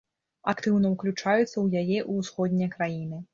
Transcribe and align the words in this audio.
Актыўна 0.53 0.89
ўключаюцца 0.93 1.43
ў 1.43 1.67
яе 1.83 1.99
і 2.07 2.17
ўсходнія 2.23 2.71
краіны. 2.75 3.21